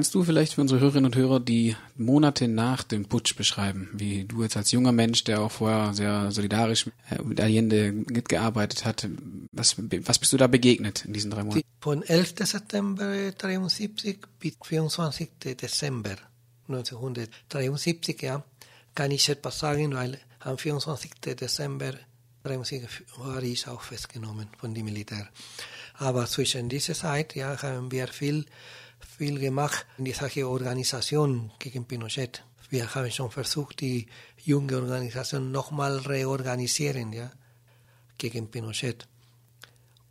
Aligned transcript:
Kannst 0.00 0.14
du 0.14 0.24
vielleicht 0.24 0.54
für 0.54 0.62
unsere 0.62 0.80
Hörerinnen 0.80 1.04
und 1.04 1.14
Hörer 1.14 1.40
die 1.40 1.76
Monate 1.94 2.48
nach 2.48 2.82
dem 2.84 3.04
Putsch 3.04 3.36
beschreiben, 3.36 3.90
wie 3.92 4.24
du 4.24 4.42
jetzt 4.42 4.56
als 4.56 4.72
junger 4.72 4.92
Mensch, 4.92 5.24
der 5.24 5.42
auch 5.42 5.50
vorher 5.50 5.92
sehr 5.92 6.32
solidarisch 6.32 6.86
äh, 7.10 7.22
mit 7.22 7.38
Allende 7.38 7.92
mitgearbeitet 7.92 8.86
hat, 8.86 9.06
was, 9.52 9.76
was 9.78 10.18
bist 10.18 10.32
du 10.32 10.38
da 10.38 10.46
begegnet 10.46 11.04
in 11.04 11.12
diesen 11.12 11.30
drei 11.30 11.44
Monaten? 11.44 11.60
Von 11.82 12.02
11. 12.02 12.32
September 12.44 13.04
1973 13.04 14.20
bis 14.38 14.54
24. 14.64 15.32
Dezember 15.44 16.16
1973, 16.68 18.22
ja, 18.22 18.42
kann 18.94 19.10
ich 19.10 19.28
etwas 19.28 19.58
sagen, 19.58 19.92
weil 19.92 20.18
am 20.38 20.56
24. 20.56 21.10
Dezember 21.20 21.92
1973 22.44 23.18
war 23.18 23.42
ich 23.42 23.68
auch 23.68 23.82
festgenommen 23.82 24.48
von 24.56 24.72
dem 24.72 24.86
Militär. 24.86 25.28
Aber 25.98 26.24
zwischen 26.24 26.70
dieser 26.70 26.94
Zeit 26.94 27.36
ja, 27.36 27.60
haben 27.60 27.92
wir 27.92 28.08
viel, 28.08 28.46
viel 29.00 29.38
gemacht 29.38 29.86
in 29.98 30.04
die 30.04 30.12
Sache 30.12 30.48
Organisation 30.48 31.50
gegen 31.58 31.84
Pinochet. 31.84 32.44
Wir 32.68 32.94
haben 32.94 33.10
schon 33.10 33.30
versucht, 33.30 33.80
die 33.80 34.06
junge 34.44 34.76
Organisation 34.76 35.50
nochmal 35.50 35.98
reorganisieren 35.98 37.12
ja, 37.12 37.30
gegen 38.16 38.50
Pinochet. 38.50 39.08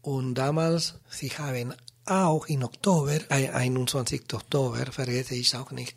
Und 0.02 0.36
damals, 0.36 0.95
sie 1.09 1.30
haben 1.30 1.73
auch 2.05 2.48
im 2.48 2.64
Oktober, 2.64 3.20
21. 3.30 4.34
Oktober, 4.34 4.92
vergesse 4.92 5.36
ich 5.36 5.56
auch 5.56 5.72
nicht, 5.72 5.95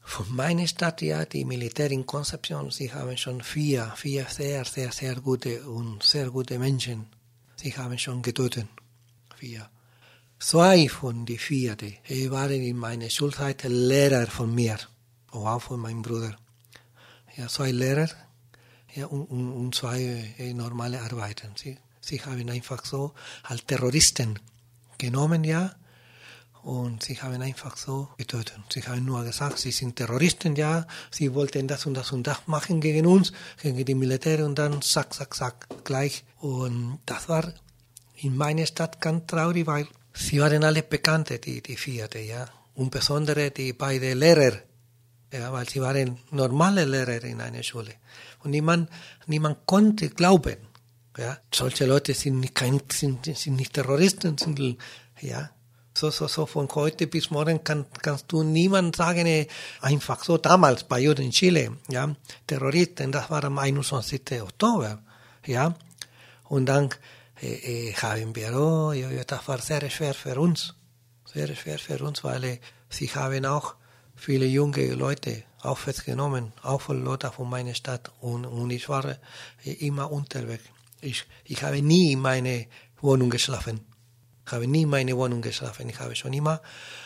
von 0.00 0.34
meiner 0.34 0.66
Stadt, 0.66 1.02
ja, 1.02 1.26
die 1.26 1.44
Militär 1.44 1.90
in 1.90 2.06
Concepción, 2.06 2.70
sie 2.70 2.90
haben 2.90 3.16
schon 3.18 3.42
vier, 3.42 3.92
vier 3.94 4.24
sehr, 4.24 4.64
sehr, 4.64 4.90
sehr 4.90 5.16
gute 5.16 5.68
und 5.68 6.02
sehr 6.02 6.30
gute 6.30 6.58
Menschen, 6.58 7.06
sie 7.56 7.76
haben 7.76 7.98
schon 7.98 8.22
getötet. 8.22 8.66
Vier. 9.36 9.68
Zwei 10.40 10.88
von 10.88 11.26
den 11.26 11.38
vier, 11.38 11.74
die 11.74 12.30
waren 12.30 12.62
in 12.62 12.76
meiner 12.76 13.10
Schulzeit 13.10 13.64
Lehrer 13.64 14.28
von 14.28 14.54
mir, 14.54 14.78
auch 15.32 15.60
von 15.60 15.80
meinem 15.80 16.02
Bruder. 16.02 16.36
Ja, 17.36 17.48
zwei 17.48 17.72
Lehrer 17.72 18.08
ja, 18.94 19.06
und, 19.06 19.24
und, 19.24 19.52
und 19.52 19.74
zwei 19.74 20.32
äh, 20.38 20.54
normale 20.54 21.02
Arbeiter. 21.02 21.48
Sie, 21.56 21.76
sie 22.00 22.22
haben 22.22 22.48
einfach 22.50 22.84
so 22.84 23.14
als 23.42 23.66
Terroristen 23.66 24.38
genommen, 24.96 25.42
ja, 25.42 25.74
und 26.62 27.02
sie 27.02 27.20
haben 27.20 27.42
einfach 27.42 27.76
so 27.76 28.08
getötet. 28.16 28.60
Sie 28.72 28.82
haben 28.82 29.04
nur 29.04 29.24
gesagt, 29.24 29.58
sie 29.58 29.72
sind 29.72 29.96
Terroristen, 29.96 30.54
ja, 30.54 30.86
sie 31.10 31.34
wollten 31.34 31.66
das 31.66 31.84
und 31.84 31.94
das 31.94 32.12
und 32.12 32.26
das 32.26 32.46
machen 32.46 32.80
gegen 32.80 33.06
uns, 33.06 33.32
gegen 33.60 33.84
die 33.84 33.94
Militär 33.94 34.44
und 34.44 34.56
dann 34.56 34.82
zack, 34.82 35.12
zack, 35.14 35.34
zack, 35.34 35.66
gleich. 35.82 36.24
Und 36.38 37.00
das 37.06 37.28
war 37.28 37.52
in 38.14 38.36
meiner 38.36 38.66
Stadt 38.66 39.00
ganz 39.00 39.26
traurig, 39.26 39.66
weil 39.66 39.88
sie 40.12 40.40
waren 40.40 40.64
alle 40.64 40.82
Bekannte, 40.82 41.38
die, 41.38 41.62
die 41.62 41.76
vierte, 41.76 42.18
ja. 42.18 42.48
Und 42.74 42.90
besonders 42.90 43.52
die 43.54 43.72
beiden 43.72 44.18
Lehrer, 44.18 44.58
ja, 45.32 45.52
weil 45.52 45.68
sie 45.68 45.80
waren 45.80 46.18
normale 46.30 46.84
Lehrer 46.84 47.24
in 47.24 47.40
einer 47.40 47.62
Schule. 47.62 47.94
Und 48.44 48.52
niemand, 48.52 48.88
niemand 49.26 49.66
konnte 49.66 50.10
glauben, 50.10 50.56
ja, 51.16 51.36
solche 51.52 51.86
Leute 51.86 52.14
sind 52.14 52.40
nicht, 52.40 52.54
kein, 52.54 52.80
sind, 52.92 53.26
sind 53.26 53.56
nicht 53.56 53.72
Terroristen, 53.72 54.38
sind, 54.38 54.78
ja, 55.20 55.50
so, 55.92 56.10
so, 56.10 56.28
so 56.28 56.46
von 56.46 56.68
heute 56.74 57.08
bis 57.08 57.30
morgen 57.30 57.64
kann, 57.64 57.86
kannst 58.00 58.26
du 58.30 58.44
niemand 58.44 58.94
sagen, 58.94 59.26
äh, 59.26 59.48
einfach 59.80 60.22
so 60.22 60.38
damals 60.38 60.84
bei 60.84 61.10
uns 61.10 61.18
in 61.18 61.32
Chile, 61.32 61.76
ja, 61.88 62.14
Terroristen, 62.46 63.10
das 63.10 63.28
war 63.30 63.42
am 63.42 63.58
21. 63.58 64.40
Oktober, 64.40 65.02
ja, 65.44 65.74
und 66.44 66.66
dann 66.66 66.90
wir, 67.40 68.56
oh, 68.58 68.92
ja, 68.92 69.10
ja, 69.10 69.24
das 69.24 69.46
war 69.48 69.58
sehr 69.58 69.88
schwer 69.90 70.14
für 70.14 70.38
uns, 70.38 70.74
sehr 71.24 71.54
schwer 71.54 71.78
für 71.78 72.02
uns, 72.04 72.24
weil 72.24 72.58
sie 72.88 73.08
haben 73.08 73.46
auch 73.46 73.74
viele 74.16 74.46
junge 74.46 74.92
Leute 74.94 75.44
auch 75.62 75.78
festgenommen, 75.78 76.52
auch 76.62 76.80
von 76.80 77.04
Leute 77.04 77.30
von 77.30 77.48
meiner 77.48 77.74
Stadt 77.74 78.12
und, 78.20 78.44
und 78.44 78.70
ich 78.70 78.88
war 78.88 79.04
äh, 79.64 79.72
immer 79.86 80.10
unterwegs. 80.10 80.64
Ich, 81.00 81.24
ich 81.44 81.62
habe 81.62 81.80
nie 81.82 82.12
in 82.12 82.20
meine 82.20 82.66
Wohnung 83.00 83.30
geschlafen 83.30 83.80
habe 84.52 84.66
nie 84.66 84.86
meine 84.86 85.16
Wohnung 85.16 85.42
geschlafen. 85.42 85.88
Ich 85.88 86.00
habe 86.00 86.16
schon 86.16 86.32
immer 86.32 86.60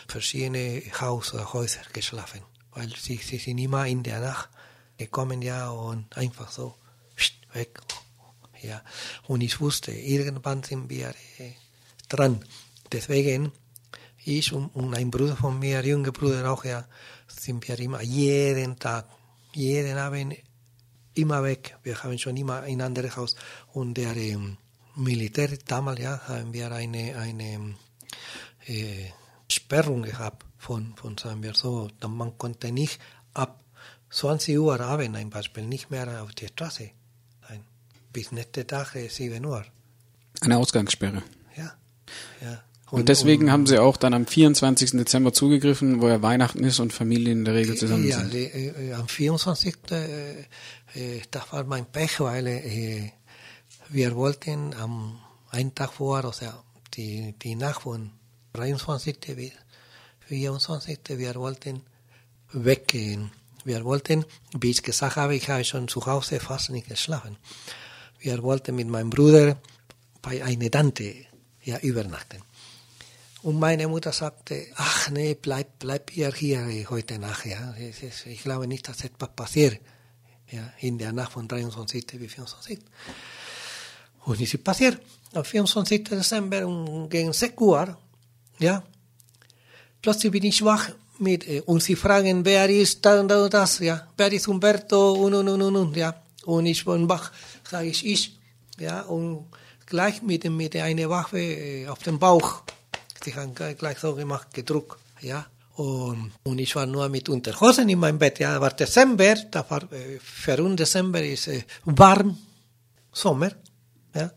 verschiedene 0.09 0.83
Haus 1.01 1.35
oder 1.35 1.53
Häuser 1.53 1.81
geschlafen, 1.93 2.43
weil 2.73 2.89
sie, 2.97 3.17
sie 3.17 3.39
sind 3.39 3.59
immer 3.59 3.87
in 3.87 4.03
der 4.03 4.21
Nacht 4.21 4.49
gekommen 4.97 5.43
ja 5.43 5.71
und 5.71 6.17
einfach 6.17 6.51
so 6.51 6.77
weg. 7.53 7.81
Ja. 8.63 8.83
Und 9.27 9.43
ich 9.43 9.61
wusste, 9.61 9.93
irgendwann 9.93 10.63
sind 10.63 10.89
wir 10.89 11.09
äh, 11.39 11.53
dran. 12.09 12.45
Deswegen, 12.91 13.53
ich 14.25 14.53
und, 14.53 14.69
und 14.75 14.95
ein 14.95 15.11
Bruder 15.11 15.37
von 15.37 15.59
mir, 15.59 15.85
junger 15.85 16.13
Bruder 16.13 16.51
auch, 16.51 16.65
ja, 16.65 16.87
sind 17.27 17.67
wir 17.67 17.79
immer 17.79 18.03
jeden 18.03 18.79
Tag, 18.79 19.07
jeden 19.55 19.99
Abend 19.99 20.37
immer 21.15 21.43
weg. 21.43 21.77
Wir 21.83 22.03
haben 22.03 22.19
schon 22.19 22.37
immer 22.37 22.63
ein 22.63 22.81
anderes 22.81 23.17
Haus. 23.17 23.37
Und 23.73 23.95
der 23.95 24.17
ähm, 24.17 24.57
Militär 24.97 25.49
damals 25.67 26.01
ja, 26.01 26.21
haben 26.29 26.53
wir 26.53 26.71
eine, 26.71 27.17
eine 27.17 27.75
äh, 28.67 29.11
Sperrung 29.51 30.03
gehabt 30.03 30.45
von, 30.59 30.95
von, 30.97 31.19
sagen 31.19 31.43
wir 31.43 31.55
so, 31.55 31.89
man 32.07 32.37
konnte 32.39 32.71
nicht 32.73 33.01
ab 33.35 33.65
20 34.11 34.59
Uhr 34.59 34.81
Abend 34.81 35.17
ein 35.17 35.31
Beispiel 35.31 35.65
nicht 35.65 35.91
mehr 35.91 36.23
auf 36.23 36.35
die 36.35 36.47
Straße. 36.47 36.91
Bis 38.13 38.33
nächste 38.33 38.67
Tag 38.67 38.95
7 39.09 39.45
Uhr. 39.45 39.65
Eine 40.41 40.59
Ausgangssperre. 40.59 41.23
Ja, 41.57 41.75
ja. 42.41 42.63
Und, 42.91 43.01
und 43.01 43.09
deswegen 43.09 43.45
und, 43.45 43.53
haben 43.53 43.67
sie 43.67 43.79
auch 43.79 43.97
dann 43.97 44.13
am 44.13 44.27
24. 44.27 44.91
Dezember 44.91 45.33
zugegriffen, 45.33 46.03
wo 46.03 46.09
ja 46.09 46.21
Weihnachten 46.21 46.63
ist 46.63 46.79
und 46.79 46.93
Familien 46.93 47.39
in 47.39 47.45
der 47.47 47.55
Regel 47.55 47.75
zusammen 47.75 48.07
ja, 48.07 48.19
sind. 48.19 48.35
Ja, 48.35 48.41
äh, 48.41 48.93
am 48.93 49.09
24. 49.09 49.77
Äh, 49.91 50.41
äh, 50.41 51.23
das 51.31 51.53
war 51.53 51.65
mein 51.65 51.87
Pech, 51.87 52.21
weil 52.21 53.13
wir 53.89 54.15
wollten 54.15 54.75
am 54.75 55.19
einen 55.51 55.75
Tag 55.75 55.93
vor, 55.95 56.25
also 56.25 56.47
die, 56.95 57.35
die 57.43 57.55
Nacht 57.55 57.83
von 57.83 58.11
23. 58.55 59.19
bis 59.37 59.53
24. 60.29 60.99
wir 61.09 61.35
wollten 61.37 61.83
weggehen. 62.53 63.31
Wir 63.65 63.85
wollten, 63.85 64.25
wie 64.59 64.71
ich 64.71 64.83
gesagt 64.83 65.17
habe, 65.17 65.37
ich 65.37 65.49
habe 65.49 65.65
schon 65.65 65.89
zu 65.89 66.05
Hause 66.05 66.41
fast 66.41 66.71
nicht 66.71 66.89
geschlafen. 66.89 67.37
Wir 68.23 68.41
wollten 68.43 68.77
mit 68.77 68.87
meinem 68.87 69.11
Bruder 69.11 69.57
bei 70.23 70.45
einer 70.45 70.71
Tante 70.71 71.13
ja, 71.65 71.79
übernachten. 71.79 72.39
Und 73.43 73.59
meine 73.59 73.89
Mutter 73.89 74.13
sagte, 74.13 74.69
ach 74.77 75.11
nee, 75.11 75.35
bleib, 75.35 75.81
bleib 75.81 76.17
ihr 76.17 76.33
hier 76.33 76.89
heute 76.89 77.19
Nacht. 77.19 77.47
Ja. 77.47 77.75
Ich 78.27 78.43
glaube 78.43 78.69
nicht, 78.69 78.87
dass 78.87 79.03
etwas 79.03 79.31
passiert 79.35 79.81
ja, 80.53 80.73
in 80.79 80.99
der 80.99 81.13
Nacht 81.13 81.33
von 81.33 81.49
23. 81.49 82.07
bis 82.07 82.33
24. 82.35 82.79
Und 84.25 84.41
es 84.41 84.55
ist 84.55 84.63
passiert. 84.63 85.01
Am 85.35 85.45
24. 85.45 86.05
Dezember 86.05 86.65
um, 86.65 87.09
gegen 87.09 87.33
6 87.33 87.61
Uhr, 87.61 87.99
ja, 88.61 88.85
plötzlich 90.01 90.31
bin 90.31 90.45
ich 90.45 90.65
wach 90.65 90.91
mit, 91.19 91.49
äh, 91.49 91.63
und 91.63 91.83
sie 91.83 91.97
fragen, 91.97 92.45
wer 92.45 92.69
ist 92.69 93.05
das 93.05 93.21
und 93.21 93.29
das, 93.29 93.81
ja, 93.81 94.07
wer 94.17 94.31
ist 94.31 94.47
Humberto 94.47 95.13
und, 95.15 95.35
und, 95.35 95.49
und, 95.49 95.77
und, 95.77 95.97
ja. 95.97 96.22
Und 96.45 96.67
ich 96.67 96.85
bin 96.85 97.09
wach, 97.09 97.33
sage 97.69 97.89
ich, 97.89 98.05
ich, 98.07 98.39
ja, 98.79 99.03
und 99.03 99.47
gleich 99.87 100.23
mit, 100.23 100.45
mit 100.45 100.75
einer 100.77 101.09
Waffe 101.09 101.39
äh, 101.39 101.87
auf 101.89 102.01
dem 102.01 102.19
Bauch. 102.19 102.63
Sie 103.23 103.35
haben 103.35 103.55
gleich 103.55 103.99
so 103.99 104.15
gemacht, 104.15 104.53
gedruckt, 104.53 104.99
ja. 105.21 105.47
Und, 105.75 106.33
und 106.43 106.59
ich 106.59 106.75
war 106.77 106.87
nur 106.87 107.09
mit 107.09 107.29
Unterhosen 107.29 107.89
in 107.89 107.99
meinem 107.99 108.19
Bett, 108.19 108.39
ja, 108.39 108.61
war 108.61 108.71
Dezember, 108.71 109.35
da 109.51 109.69
war, 109.71 109.91
äh, 109.93 110.19
für 110.21 110.63
uns 110.63 110.77
Dezember 110.77 111.23
ist 111.23 111.49
äh, 111.49 111.63
warm, 111.85 112.37
Sommer, 113.13 113.53
ja. 114.15 114.31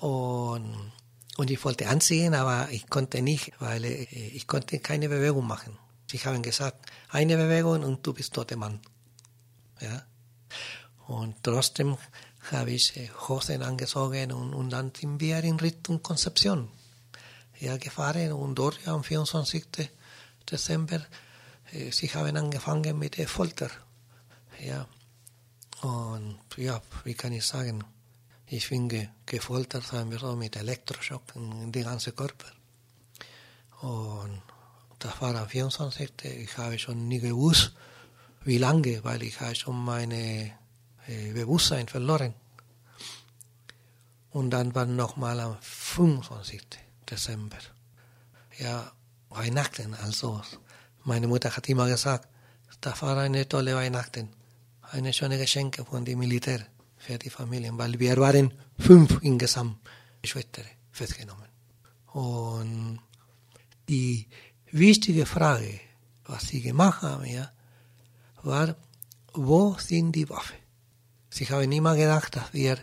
Und, 0.00 0.92
und 1.36 1.50
ich 1.50 1.64
wollte 1.64 1.88
anziehen, 1.88 2.34
aber 2.34 2.68
ich 2.70 2.88
konnte 2.88 3.22
nicht, 3.22 3.52
weil 3.58 3.84
ich 3.84 4.46
konnte 4.46 4.78
keine 4.78 5.08
Bewegung 5.08 5.46
machen. 5.46 5.76
Sie 6.10 6.18
haben 6.18 6.42
gesagt, 6.42 6.90
eine 7.10 7.36
Bewegung 7.36 7.82
und 7.84 8.04
du 8.06 8.12
bist 8.12 8.34
toter 8.34 8.56
Mann. 8.56 8.80
Ja. 9.80 10.02
Und 11.10 11.42
trotzdem 11.42 11.96
habe 12.52 12.70
ich 12.70 12.94
Hosen 13.26 13.62
angezogen 13.64 14.30
und, 14.30 14.54
und 14.54 14.70
dann 14.70 14.92
sind 14.94 15.20
wir 15.20 15.42
in 15.42 15.58
Richtung 15.58 16.00
Konzeption 16.04 16.68
ja, 17.58 17.76
gefahren 17.78 18.32
und 18.32 18.54
dort 18.54 18.86
am 18.86 19.02
24. 19.02 19.64
Dezember, 20.48 21.04
sie 21.90 22.14
haben 22.14 22.36
angefangen 22.36 22.96
mit 22.96 23.18
der 23.18 23.26
Folter. 23.26 23.70
Ja. 24.64 24.86
Und 25.82 26.38
ja, 26.56 26.80
wie 27.02 27.14
kann 27.14 27.32
ich 27.32 27.44
sagen, 27.44 27.82
ich 28.46 28.68
bin 28.68 28.88
ge 28.88 29.08
gefoltert, 29.26 29.84
sagen 29.84 30.12
wir 30.12 30.20
so, 30.20 30.36
mit 30.36 30.54
Elektroschock 30.54 31.34
in 31.34 31.72
den 31.72 31.84
ganzen 31.84 32.14
Körper. 32.14 32.52
Und 33.80 34.42
das 35.00 35.20
war 35.20 35.34
am 35.34 35.48
24. 35.48 36.12
Ich 36.22 36.56
habe 36.56 36.78
schon 36.78 37.08
nie 37.08 37.18
gewusst, 37.18 37.72
wie 38.44 38.58
lange, 38.58 39.02
weil 39.02 39.24
ich 39.24 39.40
habe 39.40 39.56
schon 39.56 39.84
meine 39.84 40.14
äh, 40.16 40.59
Bewusstsein 41.34 41.88
verloren. 41.88 42.34
Und 44.30 44.50
dann 44.50 44.74
war 44.74 44.86
nochmal 44.86 45.40
am 45.40 45.56
25. 45.60 46.62
Dezember. 47.10 47.58
Ja, 48.58 48.92
Weihnachten. 49.30 49.94
Also 49.94 50.40
meine 51.04 51.26
Mutter 51.26 51.54
hat 51.56 51.68
immer 51.68 51.88
gesagt, 51.88 52.28
das 52.80 53.02
war 53.02 53.16
eine 53.18 53.48
tolle 53.48 53.74
Weihnachten. 53.74 54.28
Eine 54.82 55.12
schöne 55.12 55.38
Geschenke 55.38 55.84
von 55.84 56.04
dem 56.04 56.18
Militär 56.18 56.66
für 56.96 57.18
die 57.18 57.30
Familien, 57.30 57.78
weil 57.78 57.98
wir 57.98 58.16
waren 58.16 58.52
fünf 58.78 59.18
insgesamt 59.22 59.78
Schwestern 60.24 60.66
festgenommen. 60.90 61.48
Und 62.12 63.00
die 63.88 64.28
wichtige 64.70 65.26
Frage, 65.26 65.80
was 66.24 66.48
sie 66.48 66.60
gemacht 66.60 67.02
haben, 67.02 67.24
ja, 67.24 67.50
war, 68.42 68.76
wo 69.32 69.76
sind 69.78 70.12
die 70.12 70.28
Waffen? 70.28 70.56
Sie 71.30 71.46
haben 71.46 71.70
immer 71.72 71.96
gedacht, 71.96 72.36
dass 72.36 72.52
wir 72.52 72.78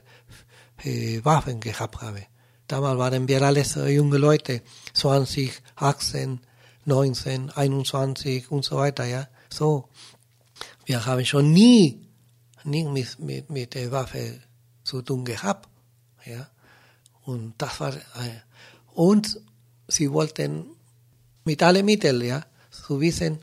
äh, 0.83 1.23
Waffen 1.23 1.59
gehabt 1.59 2.01
haben. 2.01 2.25
Damals 2.67 2.97
waren 2.97 3.27
wir 3.27 3.41
alles 3.41 3.75
äh, 3.75 3.89
junge 3.89 4.17
Leute, 4.17 4.61
20, 4.93 5.51
18, 5.75 6.39
19, 6.85 7.49
21 7.51 8.51
und 8.51 8.63
so 8.63 8.77
weiter, 8.77 9.05
ja. 9.05 9.27
So. 9.49 9.89
Wir 10.85 11.05
haben 11.05 11.25
schon 11.25 11.51
nie, 11.51 12.07
nie 12.63 12.85
mit, 12.85 13.19
mit, 13.19 13.49
mit 13.49 13.73
der 13.73 13.91
Waffe 13.91 14.41
zu 14.83 15.01
tun 15.01 15.25
gehabt, 15.25 15.69
ja. 16.25 16.49
Und 17.23 17.55
das 17.57 17.79
war, 17.79 17.93
äh, 17.93 18.41
und 18.93 19.41
sie 19.87 20.11
wollten 20.11 20.65
mit 21.43 21.61
allen 21.63 21.85
Mitteln, 21.85 22.21
ja, 22.21 22.45
zu 22.71 22.99
wissen, 22.99 23.39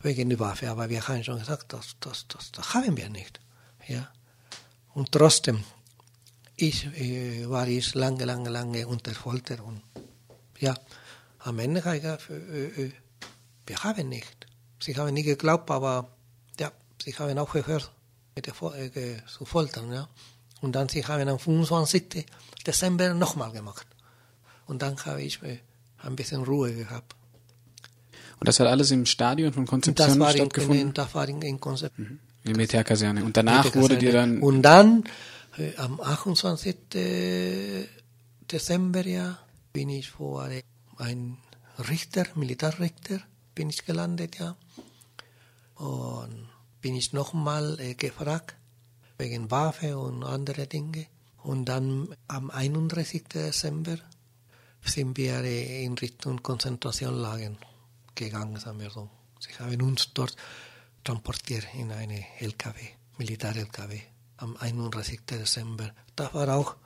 wegen 0.00 0.28
der 0.28 0.38
Waffe. 0.38 0.70
Aber 0.70 0.88
wir 0.88 1.06
haben 1.06 1.24
schon 1.24 1.38
gesagt, 1.38 1.72
das, 1.72 1.96
das, 2.00 2.26
das, 2.28 2.52
das 2.52 2.74
haben 2.74 2.96
wir 2.96 3.08
nicht, 3.08 3.40
ja. 3.86 4.08
Und 4.94 5.12
trotzdem, 5.12 5.62
ich 6.56 6.86
äh, 6.98 7.48
war 7.48 7.68
ich 7.68 7.94
lange, 7.94 8.24
lange, 8.24 8.50
lange 8.50 8.86
unter 8.86 9.14
Folter 9.14 9.64
und 9.64 9.82
ja, 10.58 10.74
am 11.40 11.58
Ende 11.58 11.84
habe 11.84 11.96
ich 11.96 12.02
gesagt, 12.02 12.30
äh, 12.30 12.90
wir 13.66 13.84
haben 13.84 14.08
nicht. 14.08 14.46
Sie 14.80 14.96
haben 14.96 15.14
nicht 15.14 15.26
geglaubt, 15.26 15.70
aber 15.70 16.08
ja, 16.58 16.72
sie 17.02 17.12
haben 17.14 17.38
mit 18.34 18.46
der, 18.46 18.96
äh, 18.96 19.16
zu 19.26 19.44
foltern. 19.44 19.92
Ja. 19.92 20.08
Und 20.60 20.72
dann 20.74 20.88
sie 20.88 21.04
haben 21.04 21.28
am 21.28 21.38
25. 21.38 22.26
Dezember 22.66 23.14
nochmal 23.14 23.52
gemacht. 23.52 23.86
Und 24.66 24.82
dann 24.82 24.96
habe 25.04 25.22
ich 25.22 25.42
äh, 25.42 25.58
ein 25.98 26.16
bisschen 26.16 26.42
Ruhe 26.44 26.74
gehabt. 26.74 27.14
Und 28.40 28.46
das 28.46 28.60
hat 28.60 28.68
alles 28.68 28.90
im 28.90 29.04
Stadion 29.06 29.52
von 29.52 29.66
Konzeption 29.66 30.08
das 30.08 30.18
war 30.18 30.30
stattgefunden? 30.30 30.88
In, 30.88 30.94
das 30.94 31.14
war 31.14 31.28
in, 31.28 31.42
in 31.42 31.58
Konzeption. 31.58 32.06
Mhm. 32.06 32.20
In 32.48 32.56
Militärkaserne. 32.56 33.24
Und 33.24 33.36
danach 33.36 33.74
wurde 33.74 33.98
dir 33.98 34.12
dann... 34.12 34.40
Und 34.40 34.62
dann, 34.62 35.04
äh, 35.56 35.76
am 35.76 36.00
28. 36.00 36.76
Dezember, 38.50 39.06
ja, 39.06 39.38
bin 39.72 39.90
ich 39.90 40.10
vor 40.10 40.48
ein 40.96 41.36
Richter, 41.78 42.24
Militärrichter, 42.34 43.20
bin 43.54 43.70
ich 43.70 43.84
gelandet, 43.84 44.38
ja. 44.38 44.56
Und 45.76 46.48
bin 46.80 46.96
ich 46.96 47.12
nochmal 47.12 47.78
äh, 47.80 47.94
gefragt, 47.94 48.56
wegen 49.18 49.50
Waffe 49.50 49.98
und 49.98 50.24
andere 50.24 50.66
Dinge. 50.66 51.06
Und 51.42 51.66
dann 51.66 52.08
am 52.26 52.50
31. 52.50 53.24
Dezember 53.24 53.98
sind 54.84 55.16
wir 55.16 55.42
äh, 55.44 55.84
in 55.84 55.94
Richtung 55.94 56.42
Konzentrationslagen 56.42 57.58
gegangen, 58.14 58.56
sagen 58.56 58.80
wir 58.80 58.90
so. 58.90 59.08
Sie 59.40 59.52
haben 59.58 59.80
uns 59.82 60.12
dort 60.14 60.34
transportiert 61.04 61.66
in 61.74 61.90
eine 61.92 62.24
LKW, 62.40 62.80
Militär-LKW, 63.18 64.00
am 64.38 64.56
31. 64.56 65.20
Dezember. 65.26 65.90
Das 66.16 66.32
war 66.34 66.48
auch 66.54 66.76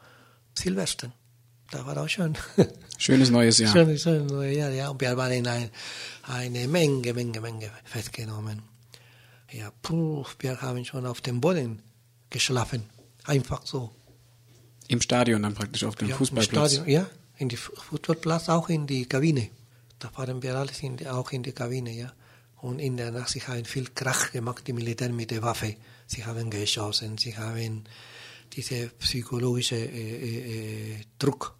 Silvester. 0.56 1.12
Das 1.70 1.86
war 1.86 1.96
auch 1.96 2.08
schön. 2.08 2.36
Schönes 2.98 3.30
neues 3.30 3.58
Jahr. 3.58 3.72
Schönes, 3.72 4.02
schönes 4.02 4.30
neues 4.30 4.56
Jahr, 4.56 4.70
ja. 4.70 4.88
Und 4.90 5.00
wir 5.00 5.16
waren 5.16 5.46
ein, 5.46 5.70
eine 6.24 6.68
Menge, 6.68 7.14
Menge, 7.14 7.40
Menge 7.40 7.70
festgenommen. 7.84 8.62
Ja, 9.50 9.72
puh, 9.82 10.24
wir 10.38 10.60
haben 10.60 10.84
schon 10.84 11.06
auf 11.06 11.20
dem 11.20 11.40
Boden 11.40 11.82
geschlafen. 12.30 12.84
Einfach 13.24 13.64
so. 13.66 13.90
Im 14.88 15.00
Stadion 15.00 15.42
dann 15.42 15.54
praktisch 15.54 15.84
auf 15.84 15.96
dem 15.96 16.08
ja, 16.08 16.16
Fußballplatz? 16.16 16.74
Stadion, 16.74 16.94
ja, 16.94 17.06
in 17.38 17.48
die 17.48 17.56
Fußballplatz, 17.56 18.48
auch 18.48 18.68
in 18.68 18.86
die 18.86 19.06
Kabine. 19.06 19.48
Da 19.98 20.08
fahren 20.10 20.42
wir 20.42 20.54
alles 20.56 20.82
in 20.82 20.96
die, 20.96 21.08
auch 21.08 21.30
in 21.32 21.42
die 21.42 21.52
Kabine, 21.52 21.90
ja. 21.90 22.12
Und 22.62 22.78
in 22.78 22.96
der 22.96 23.10
Nacht, 23.10 23.30
sie 23.30 23.42
haben 23.42 23.64
viel 23.64 23.88
Krach 23.88 24.30
gemacht, 24.30 24.66
die 24.68 24.72
Militär 24.72 25.10
mit 25.10 25.32
der 25.32 25.42
Waffe. 25.42 25.74
Sie 26.06 26.24
haben 26.24 26.48
geschossen, 26.48 27.18
sie 27.18 27.36
haben 27.36 27.82
diese 28.52 28.88
psychologische 29.00 29.74
äh, 29.74 30.92
äh, 30.92 30.96
Druck 31.18 31.56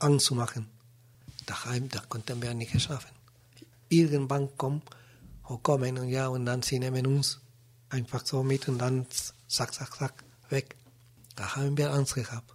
anzumachen. 0.00 0.66
Daheim, 1.46 1.88
da 1.88 2.00
konnten 2.08 2.42
wir 2.42 2.52
nicht 2.54 2.80
schaffen. 2.80 3.12
Irgendwann 3.88 4.48
kommen, 4.56 4.82
kommen 5.62 5.96
und 5.96 6.08
ja, 6.08 6.26
und 6.26 6.44
dann 6.44 6.60
sie 6.62 6.80
nehmen 6.80 7.06
uns 7.06 7.38
einfach 7.90 8.26
so 8.26 8.42
mit 8.42 8.66
und 8.68 8.78
dann 8.78 9.06
zack, 9.46 9.72
zack, 9.74 9.94
zack, 9.94 10.24
weg. 10.48 10.74
Da 11.36 11.54
haben 11.54 11.78
wir 11.78 11.92
Angst 11.92 12.16
gehabt. 12.16 12.52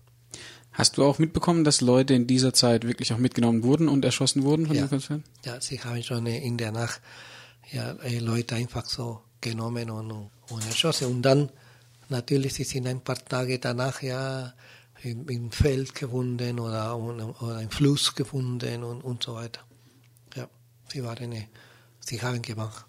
Hast 0.74 0.98
du 0.98 1.06
auch 1.06 1.20
mitbekommen, 1.20 1.64
dass 1.64 1.80
Leute 1.80 2.16
in 2.16 2.28
dieser 2.28 2.54
Zeit 2.54 2.86
wirklich 2.86 3.14
auch 3.14 3.18
mitgenommen 3.18 3.64
wurden 3.64 3.88
und 3.88 4.04
erschossen 4.04 4.44
wurden 4.44 4.68
von 4.68 4.76
ja. 4.76 4.84
den 4.84 4.90
Konzernen? 4.90 5.24
Ja, 5.46 5.62
sie 5.62 5.80
haben 5.80 6.04
schon 6.04 6.26
in 6.26 6.58
der 6.58 6.74
Nacht 6.74 7.00
ja, 7.72 7.96
Leute 8.20 8.56
einfach 8.56 8.86
so 8.86 9.22
genommen 9.40 9.90
und, 9.90 10.12
und 10.12 10.66
erschossen. 10.66 11.08
Und 11.08 11.22
dann 11.22 11.50
natürlich, 12.10 12.54
sie 12.54 12.64
sind 12.64 12.88
ein 12.88 13.02
paar 13.02 13.24
Tage 13.24 13.60
danach 13.60 14.02
ja 14.02 14.54
im, 15.04 15.28
im 15.30 15.52
Feld 15.52 15.96
gefunden 15.96 16.60
oder, 16.60 16.98
oder 16.98 17.62
im 17.62 17.70
Fluss 17.70 18.14
gefunden 18.14 18.84
und, 18.84 19.02
und 19.02 19.24
so 19.24 19.36
weiter. 19.36 19.62
Ja, 20.36 20.48
sie 20.92 21.04
waren, 21.04 21.34
sie 22.00 22.22
haben 22.22 22.42
gemacht. 22.42 22.86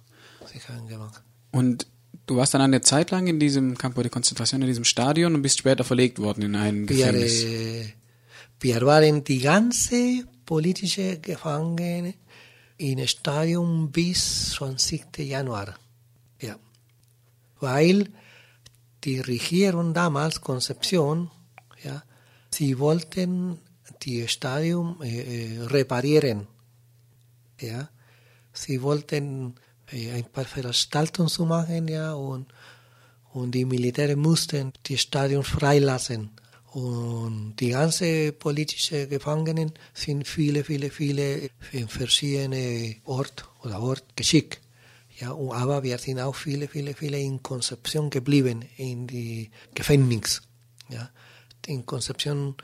Sie 0.53 0.61
haben 0.73 0.87
gemacht. 0.87 1.23
Und 1.53 1.87
du 2.27 2.37
warst 2.37 2.55
dann 2.55 2.61
eine 2.61 2.83
Zeit 2.83 3.11
lang 3.11 3.27
in 3.27 3.41
diesem 3.41 3.79
Campo 3.79 4.03
de 4.03 4.11
Konzentration, 4.11 4.61
in 4.63 4.69
diesem 4.69 4.85
Stadion 4.85 5.35
und 5.35 5.43
bist 5.43 5.59
später 5.59 5.85
verlegt 5.85 6.19
worden 6.19 6.43
in 6.43 6.57
ein 6.57 6.87
Gefängnis. 6.87 7.45
Wir, 7.45 7.87
wir 8.61 8.83
waren 8.83 9.25
die 9.25 9.39
ganze 9.39 10.25
politische 10.45 11.19
Gefangene 11.19 12.15
in 12.79 13.07
Stadion 13.07 13.91
bis 13.91 14.51
20. 14.51 15.19
Januar. 15.19 15.77
Ja. 16.41 16.57
Weil 17.61 18.09
die 19.05 19.21
Regierung 19.21 19.95
damals, 19.95 20.41
Konzeption, 20.41 21.31
ja, 21.83 22.03
sie 22.51 22.79
wollten 22.79 23.59
die 24.03 24.27
Stadion 24.29 25.01
äh, 25.01 25.59
reparieren. 25.61 26.47
Ja. 27.61 27.89
Sie 28.53 28.83
wollten 28.83 29.55
äh, 29.91 30.13
ein 30.13 30.25
paar 30.25 30.45
Veranstaltungen 30.45 31.49
machen, 31.49 31.89
ja, 31.89 32.15
und, 32.15 32.53
und 33.33 33.53
die 33.53 33.65
Militäre 33.65 34.17
mussten 34.17 34.73
die 34.87 34.99
Stadion 34.99 35.45
freilassen. 35.45 36.31
Und 36.73 37.57
die 37.61 37.69
ganze 37.69 38.33
politische 38.33 39.07
Gefangenen 39.07 39.73
sind 39.93 40.27
viele, 40.27 40.65
viele, 40.65 40.91
viele 40.91 41.51
in 41.73 41.87
verschiedene 41.87 42.97
Orte 43.05 43.45
oder 43.63 43.81
Ort 43.83 44.17
geschickt. 44.17 44.61
Ja, 45.19 45.33
aber 45.33 45.83
wir 45.83 45.99
sind 45.99 46.19
auch 46.19 46.35
viele, 46.35 46.69
viele, 46.69 46.95
viele 46.95 47.19
in 47.21 47.43
Konzeption 47.43 48.09
geblieben, 48.09 48.65
in 48.79 49.07
die 49.07 49.51
Gefängnis. 49.75 50.41
Ja. 50.89 51.11
In 51.67 51.85
Konzeption 51.85 52.57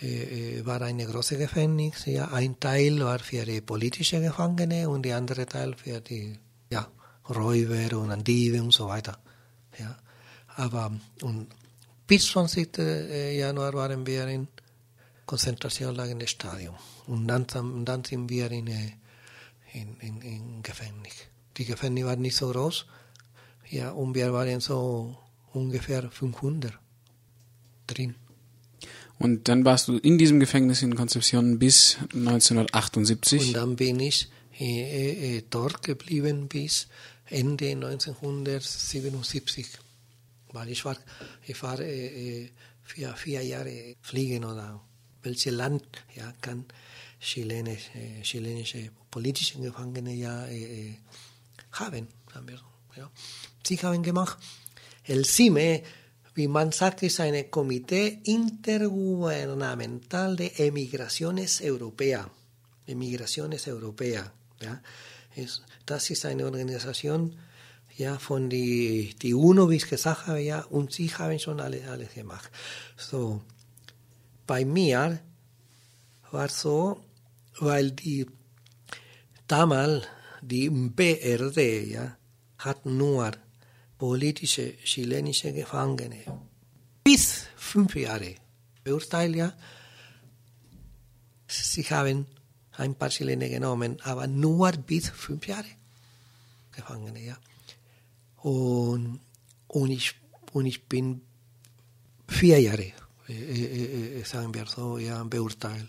äh, 0.00 0.66
war 0.66 0.82
eine 0.82 1.06
große 1.06 1.38
Gefängnis. 1.38 2.06
Ja. 2.06 2.32
Ein 2.32 2.58
Teil 2.58 2.98
war 3.00 3.20
für 3.20 3.44
die 3.44 3.60
politische 3.60 4.20
Gefangene 4.20 4.88
und 4.88 5.04
der 5.04 5.16
andere 5.16 5.46
Teil 5.46 5.76
für 5.76 6.00
die 6.00 6.36
ja, 6.70 6.88
Räuber 7.30 7.96
und 7.98 8.26
Diebe 8.26 8.60
und 8.60 8.72
so 8.72 8.88
weiter. 8.88 9.16
Ja. 9.78 9.96
Aber 10.56 10.92
und 11.22 11.46
bis 12.06 12.26
20. 12.26 12.78
Januar 13.36 13.72
waren 13.74 14.06
wir 14.06 14.26
in 14.28 14.48
Konzentrationslager 15.26 16.12
im 16.12 16.26
Stadion. 16.26 16.74
Und 17.06 17.28
dann, 17.28 17.46
dann 17.84 18.04
sind 18.04 18.28
wir 18.28 18.50
in, 18.50 18.66
in, 19.72 19.96
in, 20.00 20.20
in 20.22 20.62
Gefängnis. 20.62 21.14
Die 21.56 21.64
Gefängnis 21.64 22.04
war 22.04 22.16
nicht 22.16 22.36
so 22.36 22.50
groß. 22.50 22.86
Ja, 23.70 23.90
und 23.92 24.14
wir 24.14 24.32
waren 24.32 24.60
so 24.60 25.16
ungefähr 25.52 26.10
500 26.10 26.72
drin. 27.86 28.14
Und 29.18 29.48
dann 29.48 29.64
warst 29.64 29.88
du 29.88 29.96
in 29.98 30.18
diesem 30.18 30.40
Gefängnis 30.40 30.82
in 30.82 30.94
Konzeption 30.96 31.58
bis 31.58 31.96
1978. 32.12 33.48
Und 33.48 33.54
dann 33.54 33.76
bin 33.76 34.00
ich 34.00 34.28
äh, 34.58 35.36
äh, 35.38 35.42
dort 35.48 35.82
geblieben 35.82 36.48
bis 36.48 36.88
Ende 37.26 37.70
1977. 37.70 39.66
Weil 40.54 40.70
ich 40.70 40.84
war, 40.84 40.96
ich 41.46 41.62
war 41.62 41.78
äh, 41.80 42.50
vier, 42.82 43.14
vier 43.14 43.42
Jahre 43.42 43.96
fliegen 44.00 44.44
oder 44.44 44.80
welches 45.22 45.52
Land 45.52 45.84
ja, 46.14 46.32
kann 46.40 46.64
chilenisch, 47.20 47.90
äh, 47.94 48.22
chilenische 48.22 48.90
politische 49.10 49.58
Gefangene 49.58 50.14
ja 50.14 50.46
haben. 51.72 52.08
Haben 52.32 52.48
wir, 52.48 52.60
ja. 52.96 53.10
Sie 53.66 53.76
haben 53.78 54.02
gemacht, 54.02 54.38
el 55.04 55.24
CIME, 55.24 55.82
wie 56.34 56.48
man 56.48 56.72
sagt, 56.72 57.02
ist 57.02 57.20
ein 57.20 57.50
Komitee 57.50 58.20
Intergubernamental 58.24 60.36
de 60.36 60.50
Emigraciones 60.56 61.60
Europea. 61.60 62.30
de 62.86 62.94
Migraciones 62.94 63.66
Europea. 63.66 64.32
Ja? 64.60 64.80
Es, 65.36 65.62
das 65.86 66.10
ist 66.10 66.24
eine 66.24 66.44
Organisation 66.44 67.36
ja, 67.96 68.18
von 68.18 68.50
die, 68.50 69.14
die 69.20 69.34
UNO, 69.34 69.70
wie 69.70 69.76
ich 69.76 69.88
gesagt 69.88 70.26
habe, 70.26 70.40
ja, 70.40 70.62
und 70.62 70.92
sie 70.92 71.08
haben 71.14 71.38
schon 71.38 71.60
alles, 71.60 71.86
alles 71.86 72.12
gemacht. 72.12 72.50
So, 72.96 73.42
bei 74.46 74.64
mir 74.64 75.20
war 76.30 76.48
so, 76.48 77.00
weil 77.60 77.92
die 77.92 78.26
damals 79.46 80.06
die 80.42 80.68
BRD 80.68 81.90
ja, 81.90 82.16
hat 82.58 82.84
nur 82.84 83.30
politische 83.96 84.74
chilenische 84.84 85.52
Gefangene 85.52 86.24
bis 87.04 87.46
fünf 87.56 87.94
Jahre 87.94 88.34
beurteilt, 88.82 89.36
ja. 89.36 89.52
Sie 91.46 91.82
haben 91.84 92.26
ein 92.72 92.94
paar 92.96 93.10
Chilene 93.10 93.48
genommen, 93.48 94.00
aber 94.02 94.26
nur 94.26 94.72
bis 94.72 95.10
fünf 95.10 95.46
Jahre 95.46 95.68
Gefangene, 96.72 97.20
ja. 97.20 97.36
Und, 98.44 99.20
und, 99.68 99.90
ich, 99.90 100.16
und 100.52 100.66
ich 100.66 100.86
bin 100.86 101.22
vier 102.28 102.60
Jahre, 102.60 102.92
äh, 103.26 103.32
äh, 103.32 104.20
äh, 104.20 104.24
sagen 104.24 104.52
wir 104.52 104.66
so, 104.66 104.98
ja, 104.98 105.24
beurteilt. 105.24 105.88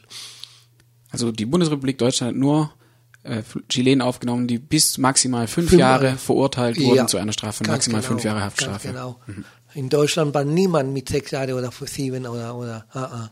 Also 1.10 1.34
die 1.34 1.46
Bundesrepublik 1.46 1.98
Deutschland 1.98 2.34
hat 2.34 2.40
nur 2.40 2.72
äh, 3.24 3.44
Chilenen 3.68 4.02
aufgenommen, 4.02 4.48
die 4.48 4.58
bis 4.58 4.98
maximal 4.98 5.48
fünf, 5.48 5.70
Fünf 5.70 5.82
Jahre 5.82 6.16
verurteilt 6.16 6.80
wurden 6.80 6.96
Ja, 6.96 7.08
zu 7.08 7.18
einer 7.18 7.34
Strafe 7.34 7.66
von 7.66 7.68
maximal 7.68 8.00
genau, 8.00 8.08
fünf 8.08 8.24
Jahre 8.24 8.42
Haftstrafe. 8.42 8.88
Genau. 8.88 9.20
In 9.74 9.90
Deutschland 9.90 10.34
war 10.34 10.46
niemand 10.46 10.94
mit 10.94 11.10
sechs 11.10 11.32
Jahren 11.32 11.52
oder 11.52 11.74
sieben 11.86 12.26
oder, 12.26 12.56
oder 12.56 12.86
ah, 12.94 13.04
ah. 13.04 13.32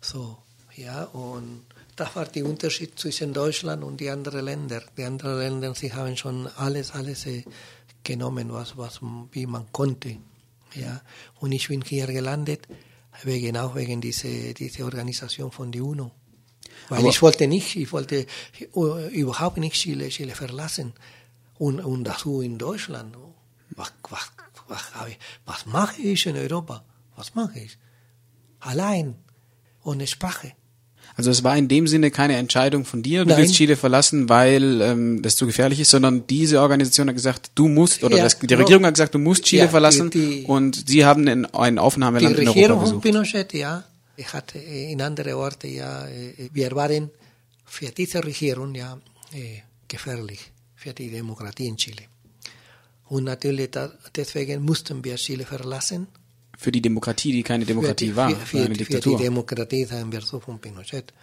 so. 0.00 0.38
Ja, 0.74 1.04
und 1.04 1.66
das 1.94 2.16
war 2.16 2.24
der 2.24 2.46
Unterschied 2.46 2.98
zwischen 2.98 3.32
Deutschland 3.32 3.84
und 3.84 4.00
die 4.00 4.10
anderen 4.10 4.44
Länder. 4.44 4.82
Die 4.96 5.04
anderen 5.04 5.38
Länder, 5.38 5.74
sie 5.74 5.92
haben 5.92 6.16
schon 6.16 6.48
alles, 6.56 6.92
alles 6.92 7.26
äh, 7.26 7.44
genommen, 8.04 8.52
was, 8.52 8.76
was, 8.76 9.00
wie 9.32 9.46
man 9.46 9.70
konnte. 9.72 10.16
Ja, 10.74 11.00
und 11.40 11.52
ich 11.52 11.68
bin 11.68 11.82
hier 11.82 12.06
gelandet, 12.06 12.66
wegen, 13.24 13.56
auch 13.56 13.74
wegen 13.74 14.00
dieser 14.00 14.54
diese 14.54 14.84
Organisation 14.84 15.50
von 15.50 15.72
der 15.72 15.82
UNO. 15.84 16.10
Weil 16.88 17.00
Aber- 17.00 17.08
ich 17.08 17.20
wollte 17.22 17.46
nicht, 17.48 17.76
ich 17.76 17.90
wollte 17.92 18.26
äh, 18.60 19.08
überhaupt 19.08 19.56
nicht 19.58 19.74
Chile, 19.74 20.08
Chile 20.08 20.34
verlassen. 20.34 20.92
Und, 21.58 21.80
und 21.80 22.04
dazu 22.04 22.40
in 22.40 22.56
Deutschland. 22.56 23.16
Was, 23.70 23.92
was, 24.08 24.30
was, 24.68 24.82
ich- 25.08 25.18
was 25.44 25.66
mache 25.66 26.00
ich 26.00 26.24
in 26.26 26.36
Europa? 26.36 26.84
Was 27.16 27.34
mache 27.34 27.58
ich? 27.60 27.76
Allein, 28.60 29.16
ohne 29.84 30.06
Sprache. 30.06 30.52
Also 31.16 31.30
es 31.30 31.42
war 31.44 31.56
in 31.56 31.68
dem 31.68 31.86
Sinne 31.86 32.10
keine 32.10 32.36
Entscheidung 32.36 32.84
von 32.84 33.02
dir, 33.02 33.24
du 33.24 33.30
Nein. 33.30 33.38
willst 33.38 33.54
Chile 33.54 33.76
verlassen, 33.76 34.28
weil 34.28 34.80
ähm, 34.80 35.22
das 35.22 35.36
zu 35.36 35.46
gefährlich 35.46 35.80
ist, 35.80 35.90
sondern 35.90 36.26
diese 36.26 36.60
Organisation 36.60 37.08
hat 37.08 37.16
gesagt, 37.16 37.50
du 37.54 37.68
musst, 37.68 38.02
oder 38.04 38.16
Ja, 38.16 38.24
das, 38.24 38.38
die 38.38 38.54
no. 38.54 38.60
Regierung 38.60 38.86
hat 38.86 38.94
gesagt, 38.94 39.14
du 39.14 39.18
musst 39.18 39.44
Chile 39.44 39.60
Ja, 39.62 39.66
die- 39.66 39.70
verlassen 39.70 40.10
die- 40.10 40.44
und 40.46 40.88
sie 40.88 41.04
haben 41.04 41.26
ein, 41.28 41.44
ein 41.46 41.74
Die 41.74 41.80
Aufnahmeland 41.80 42.38
in 42.38 42.48
Europa 42.48 42.60
Regierung 42.60 42.86
von. 42.86 43.00
Pinochet, 43.00 43.52
ja, 43.52 43.84
ich 44.16 44.32
hatte 44.32 44.58
äh, 44.58 44.92
in 44.92 45.02
andere 45.02 45.36
Orte, 45.36 45.66
ja, 45.68 46.06
äh, 46.08 46.48
wir 46.52 46.70
waren 46.72 47.10
für 47.66 47.90
diese 47.90 48.24
Regierung 48.24 48.74
ja 48.74 48.98
äh, 49.32 49.60
gefährlich 49.88 50.40
für 50.76 50.92
die 50.94 51.10
Demokratie 51.10 51.66
in 51.66 51.76
Chile. 51.76 52.02
Und 53.08 53.24
natürlich 53.24 53.70
deswegen 54.14 54.62
mussten 54.64 55.04
wir 55.04 55.16
Chile 55.16 55.44
verlassen. 55.44 56.06
Für 56.60 56.70
die 56.70 56.82
Demokratie, 56.82 57.32
die 57.32 57.42
keine 57.42 57.64
Demokratie 57.64 58.10
für, 58.10 58.16
war, 58.16 58.30
für, 58.30 58.36
für, 58.36 58.58
eine 58.58 58.66
für 58.66 58.72
die 58.72 58.78
Diktatur. 58.84 59.18
Demokratie, 59.18 59.84
sagen 59.86 60.12
wir 60.12 60.20
so, 60.20 60.40
von 60.40 60.60
Pinochet. 60.60 61.14